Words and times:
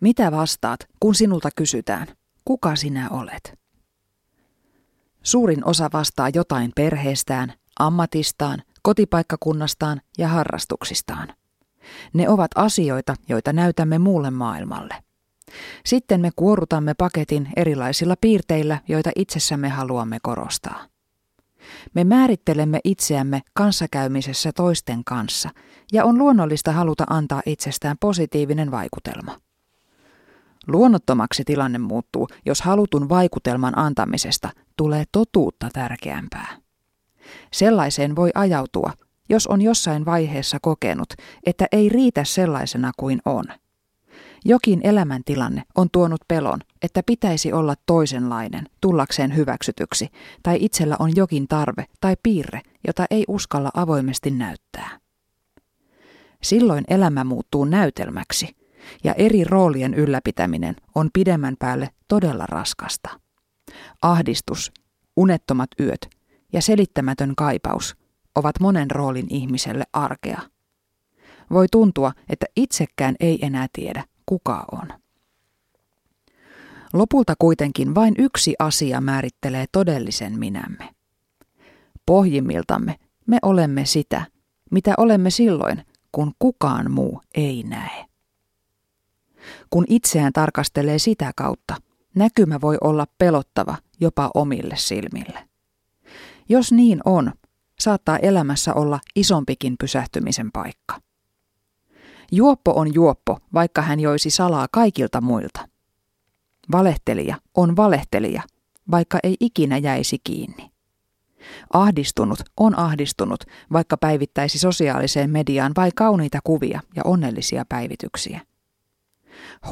Mitä 0.00 0.32
vastaat, 0.32 0.80
kun 1.00 1.14
sinulta 1.14 1.48
kysytään, 1.56 2.06
kuka 2.44 2.76
sinä 2.76 3.08
olet? 3.10 3.58
Suurin 5.22 5.64
osa 5.64 5.90
vastaa 5.92 6.28
jotain 6.28 6.72
perheestään, 6.76 7.52
ammatistaan, 7.78 8.62
kotipaikkakunnastaan 8.82 10.00
ja 10.18 10.28
harrastuksistaan. 10.28 11.28
Ne 12.12 12.28
ovat 12.28 12.50
asioita, 12.54 13.14
joita 13.28 13.52
näytämme 13.52 13.98
muulle 13.98 14.30
maailmalle. 14.30 14.94
Sitten 15.86 16.20
me 16.20 16.30
kuorutamme 16.36 16.94
paketin 16.94 17.48
erilaisilla 17.56 18.14
piirteillä, 18.20 18.80
joita 18.88 19.10
itsessämme 19.16 19.68
haluamme 19.68 20.18
korostaa. 20.22 20.86
Me 21.94 22.04
määrittelemme 22.04 22.80
itseämme 22.84 23.42
kanssakäymisessä 23.52 24.52
toisten 24.52 25.04
kanssa, 25.04 25.50
ja 25.92 26.04
on 26.04 26.18
luonnollista 26.18 26.72
haluta 26.72 27.04
antaa 27.10 27.42
itsestään 27.46 27.96
positiivinen 28.00 28.70
vaikutelma. 28.70 29.43
Luonnottomaksi 30.66 31.44
tilanne 31.44 31.78
muuttuu, 31.78 32.28
jos 32.46 32.62
halutun 32.62 33.08
vaikutelman 33.08 33.78
antamisesta 33.78 34.50
tulee 34.76 35.04
totuutta 35.12 35.68
tärkeämpää. 35.72 36.56
Sellaiseen 37.52 38.16
voi 38.16 38.30
ajautua, 38.34 38.92
jos 39.28 39.46
on 39.46 39.62
jossain 39.62 40.04
vaiheessa 40.04 40.58
kokenut, 40.62 41.08
että 41.46 41.66
ei 41.72 41.88
riitä 41.88 42.24
sellaisena 42.24 42.92
kuin 42.96 43.20
on. 43.24 43.44
Jokin 44.44 44.80
elämäntilanne 44.84 45.62
on 45.74 45.88
tuonut 45.92 46.20
pelon, 46.28 46.60
että 46.82 47.02
pitäisi 47.06 47.52
olla 47.52 47.74
toisenlainen 47.86 48.66
tullakseen 48.80 49.36
hyväksytyksi, 49.36 50.08
tai 50.42 50.58
itsellä 50.60 50.96
on 50.98 51.16
jokin 51.16 51.48
tarve 51.48 51.84
tai 52.00 52.16
piirre, 52.22 52.60
jota 52.86 53.06
ei 53.10 53.24
uskalla 53.28 53.70
avoimesti 53.74 54.30
näyttää. 54.30 54.98
Silloin 56.42 56.84
elämä 56.88 57.24
muuttuu 57.24 57.64
näytelmäksi, 57.64 58.56
ja 59.04 59.14
eri 59.14 59.44
roolien 59.44 59.94
ylläpitäminen 59.94 60.76
on 60.94 61.10
pidemmän 61.12 61.56
päälle 61.58 61.88
todella 62.08 62.46
raskasta. 62.46 63.20
Ahdistus, 64.02 64.72
unettomat 65.16 65.70
yöt 65.80 66.08
ja 66.52 66.62
selittämätön 66.62 67.34
kaipaus 67.36 67.96
ovat 68.34 68.60
monen 68.60 68.90
roolin 68.90 69.26
ihmiselle 69.30 69.84
arkea. 69.92 70.40
Voi 71.50 71.66
tuntua, 71.70 72.12
että 72.28 72.46
itsekään 72.56 73.14
ei 73.20 73.38
enää 73.46 73.66
tiedä, 73.72 74.04
kuka 74.26 74.64
on. 74.72 74.88
Lopulta 76.92 77.34
kuitenkin 77.38 77.94
vain 77.94 78.14
yksi 78.18 78.54
asia 78.58 79.00
määrittelee 79.00 79.64
todellisen 79.72 80.38
minämme. 80.38 80.94
Pohjimmiltamme 82.06 82.96
me 83.26 83.38
olemme 83.42 83.84
sitä, 83.84 84.26
mitä 84.70 84.94
olemme 84.98 85.30
silloin, 85.30 85.82
kun 86.12 86.32
kukaan 86.38 86.90
muu 86.90 87.20
ei 87.34 87.62
näe. 87.62 88.04
Kun 89.70 89.84
itseään 89.88 90.32
tarkastelee 90.32 90.98
sitä 90.98 91.32
kautta, 91.36 91.76
näkymä 92.14 92.60
voi 92.60 92.78
olla 92.80 93.06
pelottava 93.18 93.76
jopa 94.00 94.30
omille 94.34 94.76
silmille. 94.76 95.48
Jos 96.48 96.72
niin 96.72 97.00
on, 97.04 97.32
saattaa 97.80 98.18
elämässä 98.18 98.74
olla 98.74 99.00
isompikin 99.16 99.74
pysähtymisen 99.80 100.52
paikka. 100.52 101.00
Juoppo 102.32 102.72
on 102.76 102.94
juoppo, 102.94 103.38
vaikka 103.54 103.82
hän 103.82 104.00
joisi 104.00 104.30
salaa 104.30 104.66
kaikilta 104.70 105.20
muilta. 105.20 105.68
Valehtelija 106.72 107.36
on 107.54 107.76
valehtelija, 107.76 108.42
vaikka 108.90 109.18
ei 109.22 109.36
ikinä 109.40 109.78
jäisi 109.78 110.18
kiinni. 110.24 110.70
Ahdistunut 111.72 112.38
on 112.56 112.78
ahdistunut, 112.78 113.44
vaikka 113.72 113.96
päivittäisi 113.96 114.58
sosiaaliseen 114.58 115.30
mediaan 115.30 115.72
vai 115.76 115.90
kauniita 115.94 116.38
kuvia 116.44 116.80
ja 116.96 117.02
onnellisia 117.04 117.64
päivityksiä. 117.68 118.40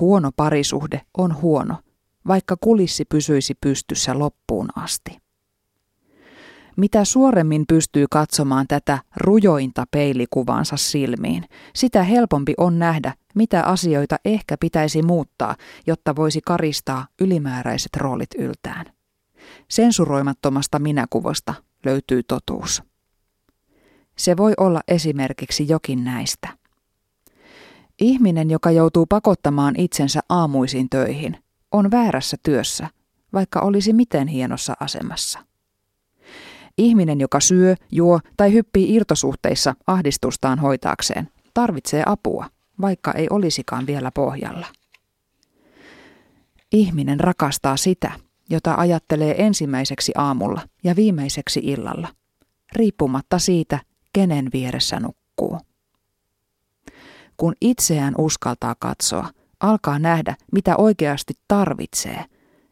Huono 0.01 0.31
parisuhde 0.37 1.01
on 1.19 1.43
huono, 1.43 1.77
vaikka 2.27 2.57
kulissi 2.61 3.05
pysyisi 3.05 3.55
pystyssä 3.61 4.19
loppuun 4.19 4.69
asti. 4.77 5.23
Mitä 6.77 7.05
suoremmin 7.05 7.65
pystyy 7.69 8.07
katsomaan 8.11 8.67
tätä 8.69 8.99
rujointa 9.17 9.85
peilikuvansa 9.91 10.77
silmiin, 10.77 11.45
sitä 11.75 12.03
helpompi 12.03 12.55
on 12.57 12.79
nähdä, 12.79 13.15
mitä 13.35 13.63
asioita 13.63 14.17
ehkä 14.25 14.57
pitäisi 14.61 15.03
muuttaa, 15.03 15.57
jotta 15.87 16.17
voisi 16.17 16.41
karistaa 16.41 17.07
ylimääräiset 17.21 17.97
roolit 17.97 18.35
yltään. 18.39 18.87
Sensuroimattomasta 19.69 20.79
minäkuvasta 20.79 21.55
löytyy 21.85 22.23
totuus. 22.23 22.83
Se 24.19 24.37
voi 24.37 24.53
olla 24.57 24.81
esimerkiksi 24.89 25.69
jokin 25.69 26.05
näistä. 26.05 26.49
Ihminen, 28.03 28.51
joka 28.51 28.71
joutuu 28.71 29.07
pakottamaan 29.07 29.75
itsensä 29.79 30.21
aamuisin 30.29 30.91
töihin, 30.91 31.37
on 31.73 31.91
väärässä 31.91 32.37
työssä, 32.43 32.89
vaikka 33.33 33.61
olisi 33.61 33.93
miten 33.93 34.29
hienossa 34.29 34.75
asemassa. 34.81 35.39
Ihminen, 36.79 37.21
joka 37.21 37.41
syö, 37.41 37.75
juo 37.93 38.21
tai 38.37 38.53
hyppii 38.53 38.95
irtosuhteissa 38.95 39.75
ahdistustaan 39.87 40.59
hoitaakseen, 40.59 41.29
tarvitsee 41.55 42.03
apua, 42.07 42.47
vaikka 42.81 43.13
ei 43.13 43.27
olisikaan 43.31 43.87
vielä 43.87 44.11
pohjalla. 44.11 44.67
Ihminen 46.73 47.21
rakastaa 47.21 47.77
sitä, 47.77 48.13
jota 48.51 48.75
ajattelee 48.75 49.47
ensimmäiseksi 49.47 50.13
aamulla 50.17 50.61
ja 50.85 50.97
viimeiseksi 50.97 51.61
illalla, 51.65 52.09
riippumatta 52.73 53.39
siitä, 53.39 53.79
kenen 54.13 54.49
vieressä 54.53 55.01
nukkuu. 55.01 55.59
Kun 57.43 57.55
itseään 57.61 58.15
uskaltaa 58.19 58.75
katsoa, 58.79 59.29
alkaa 59.61 59.99
nähdä, 59.99 60.37
mitä 60.53 60.77
oikeasti 60.77 61.35
tarvitsee, 61.49 62.25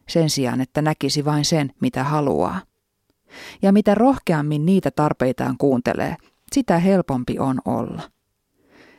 sen 0.09 0.31
sijaan, 0.31 0.61
että 0.61 0.83
näkisi 0.83 1.25
vain 1.25 1.45
sen, 1.45 1.71
mitä 1.81 2.05
haluaa. 2.05 2.61
Ja 3.63 3.73
mitä 3.73 3.95
rohkeammin 3.95 4.67
niitä 4.67 4.91
tarpeitaan 4.91 5.57
kuuntelee, 5.59 6.17
sitä 6.53 6.79
helpompi 6.79 7.39
on 7.39 7.59
olla. 7.65 8.03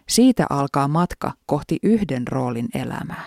Siitä 0.09 0.45
alkaa 0.49 0.87
matka 0.87 1.31
kohti 1.45 1.77
yhden 1.83 2.27
roolin 2.27 2.69
elämää. 2.73 3.25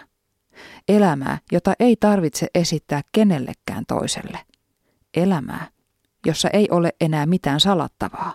Elämää, 0.88 1.38
jota 1.52 1.72
ei 1.78 1.96
tarvitse 1.96 2.46
esittää 2.54 3.02
kenellekään 3.12 3.84
toiselle. 3.88 4.38
Elämää, 5.16 5.68
jossa 6.26 6.48
ei 6.52 6.68
ole 6.70 6.92
enää 7.00 7.26
mitään 7.26 7.60
salattavaa. 7.60 8.34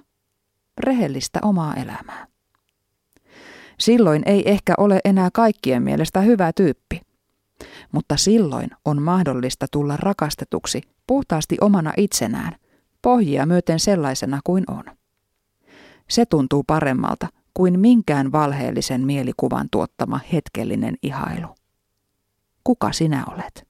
Rehellistä 0.77 1.39
omaa 1.43 1.75
elämää. 1.75 2.28
Silloin 3.79 4.23
ei 4.25 4.49
ehkä 4.49 4.73
ole 4.77 4.99
enää 5.05 5.29
kaikkien 5.33 5.83
mielestä 5.83 6.21
hyvä 6.21 6.51
tyyppi. 6.53 7.01
Mutta 7.91 8.17
silloin 8.17 8.69
on 8.85 9.01
mahdollista 9.01 9.65
tulla 9.71 9.97
rakastetuksi 9.97 10.81
puhtaasti 11.07 11.57
omana 11.61 11.93
itsenään, 11.97 12.55
pohjia 13.01 13.45
myöten 13.45 13.79
sellaisena 13.79 14.39
kuin 14.43 14.63
on. 14.67 14.83
Se 16.09 16.25
tuntuu 16.25 16.63
paremmalta 16.63 17.27
kuin 17.53 17.79
minkään 17.79 18.31
valheellisen 18.31 19.05
mielikuvan 19.05 19.67
tuottama 19.71 20.19
hetkellinen 20.33 20.95
ihailu. 21.03 21.55
Kuka 22.63 22.91
sinä 22.91 23.23
olet? 23.31 23.68